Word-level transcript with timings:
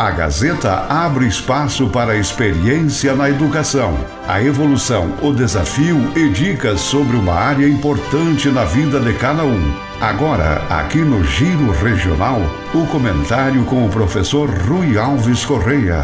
A 0.00 0.10
Gazeta 0.10 0.86
abre 0.86 1.26
espaço 1.28 1.90
para 1.90 2.12
a 2.12 2.16
experiência 2.16 3.14
na 3.14 3.28
educação, 3.28 3.92
a 4.26 4.42
evolução, 4.42 5.14
o 5.22 5.30
desafio 5.30 5.98
e 6.16 6.32
dicas 6.32 6.80
sobre 6.80 7.18
uma 7.18 7.34
área 7.34 7.68
importante 7.68 8.48
na 8.48 8.64
vida 8.64 8.98
de 8.98 9.12
cada 9.18 9.44
um. 9.44 9.60
Agora, 10.00 10.64
aqui 10.74 11.00
no 11.00 11.22
Giro 11.22 11.70
Regional, 11.72 12.40
o 12.74 12.86
comentário 12.90 13.62
com 13.66 13.86
o 13.86 13.90
professor 13.90 14.48
Rui 14.48 14.96
Alves 14.96 15.44
Correia. 15.44 16.02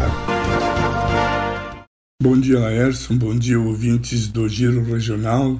Bom 2.21 2.39
dia, 2.39 2.59
Laércio. 2.59 3.17
Bom 3.17 3.35
dia, 3.35 3.59
ouvintes 3.59 4.27
do 4.27 4.47
Giro 4.47 4.83
Regional 4.83 5.59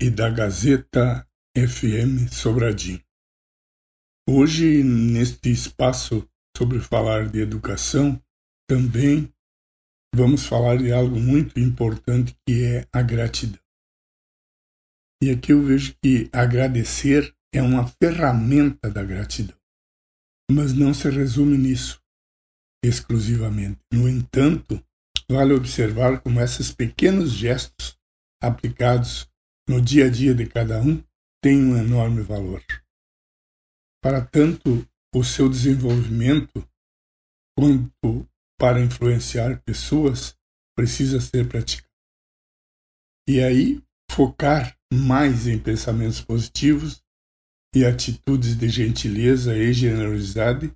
e 0.00 0.08
da 0.08 0.30
Gazeta 0.30 1.26
FM 1.58 2.30
Sobradinho. 2.30 3.00
Hoje, 4.30 4.84
neste 4.84 5.50
espaço 5.50 6.24
sobre 6.56 6.80
falar 6.80 7.28
de 7.28 7.38
educação, 7.40 8.18
também 8.66 9.30
vamos 10.14 10.46
falar 10.46 10.78
de 10.78 10.90
algo 10.90 11.20
muito 11.20 11.60
importante 11.60 12.34
que 12.46 12.64
é 12.64 12.88
a 12.90 13.02
gratidão. 13.02 13.60
E 15.22 15.30
aqui 15.30 15.52
eu 15.52 15.62
vejo 15.62 15.94
que 16.02 16.30
agradecer 16.32 17.34
é 17.52 17.60
uma 17.60 17.86
ferramenta 17.86 18.90
da 18.90 19.04
gratidão, 19.04 19.56
mas 20.50 20.72
não 20.72 20.94
se 20.94 21.10
resume 21.10 21.58
nisso 21.58 22.02
exclusivamente. 22.82 23.80
No 23.92 24.08
entanto, 24.08 24.82
vale 25.30 25.52
observar 25.52 26.22
como 26.22 26.40
esses 26.40 26.72
pequenos 26.72 27.32
gestos 27.32 27.98
aplicados 28.42 29.30
no 29.68 29.80
dia 29.80 30.06
a 30.06 30.10
dia 30.10 30.34
de 30.34 30.46
cada 30.46 30.80
um 30.80 31.02
têm 31.42 31.62
um 31.62 31.76
enorme 31.76 32.22
valor. 32.22 32.62
Para 34.02 34.24
tanto 34.24 34.86
o 35.14 35.24
seu 35.24 35.48
desenvolvimento, 35.48 36.66
quanto 37.56 38.28
para 38.58 38.80
influenciar 38.80 39.62
pessoas, 39.62 40.36
precisa 40.76 41.20
ser 41.20 41.48
praticado. 41.48 41.88
E 43.28 43.40
aí, 43.40 43.82
focar 44.10 44.78
mais 44.92 45.46
em 45.46 45.58
pensamentos 45.58 46.20
positivos 46.20 47.02
e 47.74 47.84
atitudes 47.84 48.56
de 48.56 48.68
gentileza 48.68 49.56
e 49.56 49.72
generosidade 49.72 50.74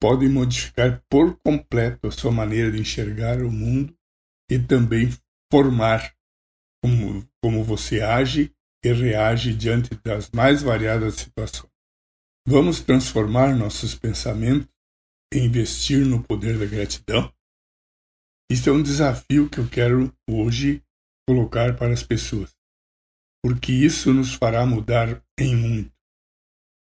podem 0.00 0.28
modificar 0.28 1.02
por 1.08 1.38
completo 1.40 2.08
a 2.08 2.10
sua 2.10 2.32
maneira 2.32 2.72
de 2.72 2.80
enxergar 2.80 3.40
o 3.40 3.50
mundo 3.50 3.96
e 4.50 4.58
também 4.58 5.08
formar 5.50 6.12
como, 6.82 7.26
como 7.42 7.62
você 7.62 8.02
age 8.02 8.52
e 8.84 8.92
reage 8.92 9.54
diante 9.54 9.94
das 10.04 10.30
mais 10.30 10.62
variadas 10.62 11.14
situações. 11.14 11.71
Vamos 12.44 12.80
transformar 12.80 13.54
nossos 13.54 13.94
pensamentos 13.94 14.68
e 15.32 15.38
investir 15.38 16.04
no 16.04 16.24
poder 16.24 16.58
da 16.58 16.66
gratidão? 16.66 17.32
Isso 18.50 18.68
é 18.68 18.72
um 18.72 18.82
desafio 18.82 19.48
que 19.48 19.58
eu 19.58 19.68
quero 19.68 20.12
hoje 20.28 20.82
colocar 21.24 21.76
para 21.76 21.92
as 21.92 22.02
pessoas, 22.02 22.52
porque 23.44 23.70
isso 23.70 24.12
nos 24.12 24.34
fará 24.34 24.66
mudar 24.66 25.24
em 25.38 25.54
muito. 25.54 25.92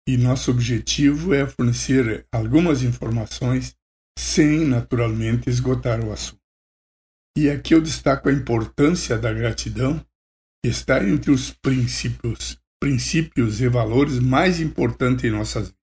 E 0.07 0.17
nosso 0.17 0.51
objetivo 0.51 1.33
é 1.33 1.47
fornecer 1.47 2.27
algumas 2.31 2.83
informações 2.83 3.75
sem 4.19 4.67
naturalmente 4.67 5.49
esgotar 5.49 6.05
o 6.05 6.11
assunto. 6.11 6.43
E 7.35 7.49
aqui 7.49 7.73
eu 7.73 7.81
destaco 7.81 8.29
a 8.29 8.33
importância 8.33 9.17
da 9.17 9.33
gratidão, 9.33 9.99
que 10.63 10.69
está 10.69 11.03
entre 11.03 11.31
os 11.31 11.51
princípios 11.51 12.59
princípios 12.81 13.61
e 13.61 13.67
valores 13.67 14.19
mais 14.19 14.59
importantes 14.59 15.25
em 15.25 15.31
nossas 15.31 15.67
vidas. 15.67 15.79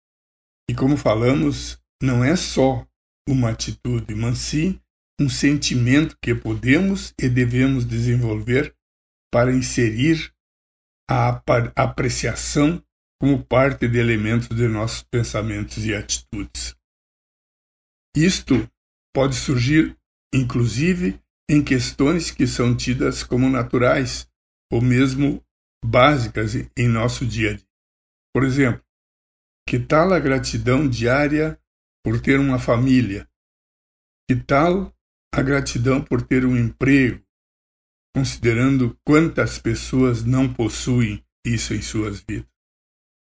E 0.70 0.74
como 0.74 0.96
falamos, 0.96 1.80
não 2.02 2.22
é 2.24 2.36
só 2.36 2.86
uma 3.28 3.50
atitude, 3.50 4.14
mas 4.14 4.38
sim 4.38 4.80
um 5.20 5.28
sentimento 5.28 6.16
que 6.22 6.34
podemos 6.34 7.12
e 7.20 7.28
devemos 7.28 7.84
desenvolver 7.84 8.74
para 9.32 9.52
inserir 9.52 10.32
a 11.08 11.42
apreciação 11.76 12.82
como 13.20 13.44
parte 13.44 13.86
de 13.86 13.98
elementos 13.98 14.48
de 14.48 14.66
nossos 14.66 15.02
pensamentos 15.02 15.84
e 15.84 15.94
atitudes. 15.94 16.74
Isto 18.16 18.68
pode 19.14 19.36
surgir, 19.36 19.96
inclusive, 20.32 21.20
em 21.48 21.62
questões 21.62 22.30
que 22.30 22.46
são 22.46 22.76
tidas 22.76 23.22
como 23.22 23.50
naturais 23.50 24.26
ou 24.72 24.80
mesmo 24.80 25.44
básicas 25.84 26.54
em 26.76 26.88
nosso 26.88 27.26
dia 27.26 27.50
a 27.50 27.54
dia. 27.54 27.66
Por 28.34 28.44
exemplo, 28.44 28.82
que 29.68 29.78
tal 29.78 30.12
a 30.12 30.18
gratidão 30.18 30.88
diária 30.88 31.60
por 32.04 32.20
ter 32.20 32.38
uma 32.38 32.58
família? 32.58 33.28
Que 34.28 34.36
tal 34.36 34.94
a 35.32 35.42
gratidão 35.42 36.02
por 36.02 36.22
ter 36.22 36.44
um 36.44 36.56
emprego, 36.56 37.24
considerando 38.14 38.98
quantas 39.04 39.58
pessoas 39.58 40.24
não 40.24 40.52
possuem 40.52 41.24
isso 41.44 41.74
em 41.74 41.82
suas 41.82 42.20
vidas? 42.20 42.48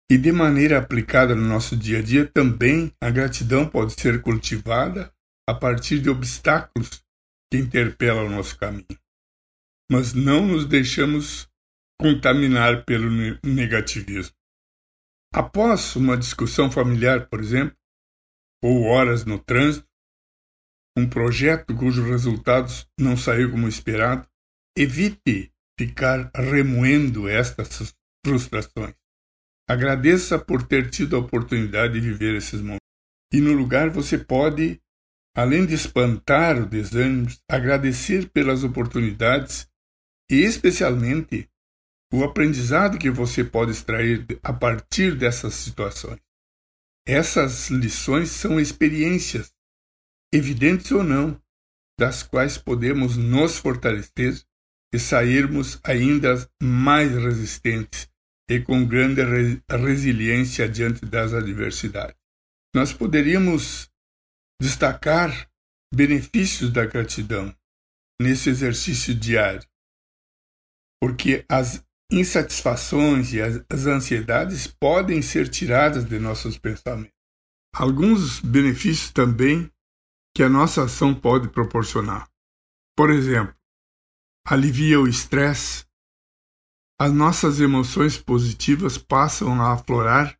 E 0.09 0.18
de 0.18 0.31
maneira 0.31 0.78
aplicada 0.78 1.35
no 1.35 1.46
nosso 1.46 1.75
dia 1.75 2.00
a 2.00 2.02
dia, 2.02 2.25
também 2.25 2.94
a 3.02 3.09
gratidão 3.09 3.68
pode 3.68 3.94
ser 4.00 4.22
cultivada 4.22 5.14
a 5.47 5.53
partir 5.53 6.00
de 6.00 6.09
obstáculos 6.09 7.03
que 7.52 7.58
interpelam 7.58 8.25
o 8.25 8.29
nosso 8.29 8.58
caminho. 8.58 8.85
Mas 9.91 10.14
não 10.14 10.47
nos 10.47 10.66
deixamos 10.66 11.50
contaminar 12.00 12.85
pelo 12.85 13.09
negativismo. 13.44 14.35
Após 15.34 15.96
uma 15.96 16.18
discussão 16.18 16.72
familiar, 16.72 17.28
por 17.28 17.40
exemplo, 17.40 17.75
ou 18.63 18.84
horas 18.84 19.25
no 19.25 19.40
trânsito, 19.40 19.88
um 20.97 21.08
projeto 21.08 21.75
cujos 21.75 22.06
resultados 22.06 22.88
não 23.00 23.16
saiu 23.16 23.52
como 23.52 23.68
esperado, 23.68 24.28
evite 24.75 25.52
ficar 25.80 26.31
remoendo 26.34 27.28
estas 27.28 27.96
frustrações. 28.25 28.96
Agradeça 29.69 30.40
por 30.40 30.66
ter 30.66 30.90
tido 30.90 31.16
a 31.16 31.19
oportunidade 31.19 31.94
de 31.94 32.00
viver 32.00 32.35
esses 32.35 32.62
momentos. 32.62 32.88
E 33.34 33.41
no 33.41 33.53
lugar 33.53 33.90
você 33.90 34.18
pode, 34.18 34.81
além 35.35 35.66
de 35.66 35.75
espantar 35.75 36.58
o 36.59 36.66
desânimo, 36.66 37.28
agradecer 37.50 38.29
pelas 38.29 38.64
oportunidades 38.64 39.69
e, 40.31 40.38
especialmente, 40.38 41.50
o 42.12 42.23
aprendizado 42.23 42.97
que 42.97 43.09
você 43.09 43.44
pode 43.44 43.72
extrair 43.72 44.25
a 44.41 44.53
partir 44.53 45.16
dessas 45.16 45.53
situações. 45.53 46.19
Essas 47.06 47.69
lições 47.69 48.29
são 48.31 48.59
experiências, 48.59 49.53
evidentes 50.34 50.91
ou 50.91 51.03
não, 51.03 51.41
das 52.00 52.23
quais 52.23 52.57
podemos 52.57 53.17
nos 53.17 53.57
fortalecer 53.57 54.41
e 54.94 55.00
sairmos 55.00 55.79
ainda 55.84 56.50
mais 56.62 57.12
resistentes 57.12 58.09
e 58.50 58.59
com 58.62 58.85
grande 58.85 59.22
resiliência 59.69 60.67
diante 60.69 61.06
das 61.06 61.34
adversidades. 61.34 62.16
Nós 62.73 62.94
poderíamos 62.94 63.90
destacar 64.62 65.50
benefícios 65.94 66.72
da 66.72 66.85
gratidão 66.85 67.56
nesse 68.22 68.50
exercício 68.50 69.13
diário, 69.13 69.67
porque 71.01 71.46
as 71.50 71.85
insatisfações 72.12 73.34
e 73.34 73.41
as, 73.41 73.85
ansiedades 73.85 74.68
podem 74.68 75.22
ser 75.22 75.50
tiradas 75.50 76.06
de 76.06 76.19
nossos 76.19 76.57
pensamentos. 76.57 77.13
Alguns 77.75 78.40
benefícios 78.40 79.12
também 79.12 79.72
que 80.35 80.41
a 80.44 80.50
nossa 80.50 80.84
ação 80.84 81.13
pode 81.13 81.50
proporcionar. 81.50 82.29
Por 82.96 83.09
exemplo, 83.09 83.53
alivia 84.46 85.00
o 85.00 85.07
estresse, 85.07 85.85
as 87.00 87.12
nossas 87.13 87.59
emoções 87.59 88.17
positivas 88.17 88.97
passam 88.97 89.62
a 89.62 89.73
aflorar 89.73 90.38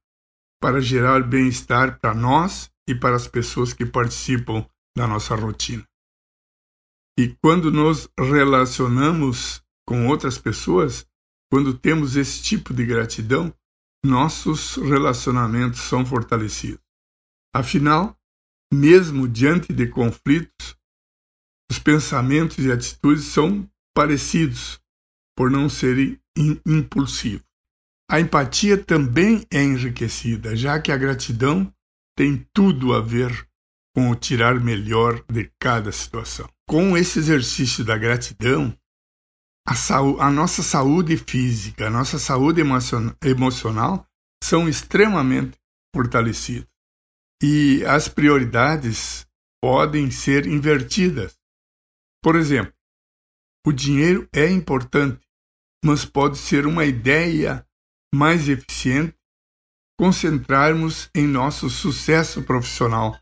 para 0.60 0.82
gerar 0.82 1.22
bem-estar 1.22 2.00
para 2.00 2.16
nós 2.16 2.72
e 2.90 2.96
para 2.96 3.16
as 3.16 3.28
pessoas 3.28 3.74
que 3.74 3.86
participam 3.86 4.68
da 4.96 5.06
nossa 5.06 5.36
rotina. 5.36 5.84
E 7.20 7.36
quando 7.44 7.72
nos 7.72 8.10
relacionamos 8.18 9.62
com 9.88 10.08
outras 10.08 10.38
pessoas, 10.38 11.06
quando 11.52 11.78
temos 11.78 12.16
esse 12.16 12.42
tipo 12.42 12.74
de 12.74 12.86
gratidão, 12.86 13.54
nossos 14.06 14.76
relacionamentos 14.76 15.82
são 15.82 16.06
fortalecidos. 16.06 16.82
Afinal, 17.56 18.18
mesmo 18.72 19.28
diante 19.28 19.74
de 19.74 19.88
conflitos, 19.88 20.76
os 21.70 21.80
pensamentos 21.80 22.58
e 22.60 22.72
atitudes 22.72 23.26
são 23.26 23.70
parecidos, 23.96 24.80
por 25.36 25.52
não 25.52 25.70
serem 25.70 26.20
impulsivos. 26.66 27.46
A 28.10 28.20
empatia 28.20 28.78
também 28.78 29.46
é 29.52 29.62
enriquecida, 29.62 30.56
já 30.56 30.80
que 30.80 30.92
a 30.92 30.98
gratidão 30.98 31.72
tem 32.16 32.48
tudo 32.54 32.94
a 32.94 33.02
ver 33.02 33.48
com 33.96 34.10
o 34.10 34.16
tirar 34.16 34.60
melhor 34.60 35.24
de 35.30 35.52
cada 35.60 35.92
situação. 35.92 36.50
Com 36.68 36.98
esse 36.98 37.20
exercício 37.20 37.84
da 37.84 37.98
gratidão, 37.98 38.78
a, 39.68 39.74
a 40.28 40.32
nossa 40.32 40.64
saúde 40.64 41.18
física, 41.18 41.88
a 41.88 41.90
nossa 41.90 42.18
saúde 42.18 42.62
emocional 43.22 44.08
são 44.42 44.70
extremamente 44.70 45.58
fortalecidas. 45.94 46.70
E 47.44 47.84
as 47.86 48.08
prioridades 48.08 49.28
podem 49.62 50.10
ser 50.10 50.48
invertidas. 50.48 51.38
Por 52.24 52.38
exemplo, 52.38 52.74
o 53.66 53.74
dinheiro 53.74 54.28
é 54.34 54.50
importante, 54.50 55.20
mas 55.84 56.06
pode 56.06 56.38
ser 56.38 56.66
uma 56.66 56.86
ideia 56.86 57.68
mais 58.16 58.48
eficiente 58.48 59.16
concentrarmos 60.00 61.10
em 61.14 61.28
nosso 61.28 61.70
sucesso 61.70 62.44
profissional 62.44 63.20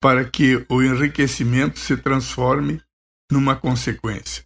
para 0.00 0.28
que 0.28 0.64
o 0.68 0.82
enriquecimento 0.82 1.78
se 1.78 1.96
transforme 1.96 2.80
numa 3.30 3.56
consequência. 3.56 4.44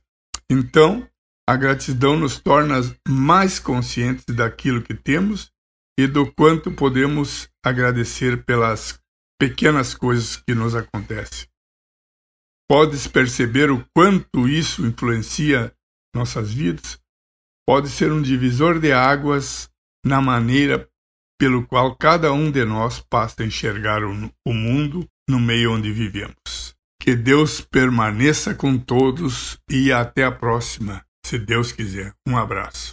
Então, 0.49 1.08
a 1.49 1.56
gratidão 1.56 2.17
nos 2.17 2.38
torna 2.41 2.81
mais 3.06 3.58
conscientes 3.58 4.25
daquilo 4.35 4.82
que 4.82 4.94
temos 4.94 5.50
e 5.99 6.06
do 6.06 6.32
quanto 6.32 6.73
podemos 6.73 7.49
agradecer 7.64 8.44
pelas 8.44 8.99
pequenas 9.38 9.94
coisas 9.94 10.37
que 10.37 10.55
nos 10.55 10.75
acontecem. 10.75 11.46
Podes 12.69 13.06
perceber 13.06 13.70
o 13.70 13.85
quanto 13.94 14.49
isso 14.49 14.87
influencia 14.87 15.73
nossas 16.14 16.52
vidas? 16.52 16.99
Pode 17.67 17.88
ser 17.88 18.11
um 18.11 18.23
divisor 18.23 18.81
de 18.81 18.93
águas 18.93 19.70
na 20.05 20.20
maneira 20.20 20.88
pelo 21.38 21.67
qual 21.67 21.94
cada 21.96 22.32
um 22.32 22.50
de 22.50 22.64
nós 22.64 23.00
passa 23.00 23.43
a 23.43 23.46
enxergar 23.46 24.02
o 24.02 24.52
mundo 24.52 25.06
no 25.29 25.38
meio 25.38 25.73
onde 25.73 25.93
vivemos. 25.93 26.75
Que 27.00 27.14
Deus 27.14 27.61
permaneça 27.61 28.55
com 28.55 28.79
todos 28.79 29.58
e 29.69 29.93
até 29.93 30.25
a 30.25 30.32
próxima, 30.32 31.05
se 31.24 31.38
Deus 31.38 31.72
quiser. 31.72 32.12
Um 32.26 32.36
abraço. 32.36 32.92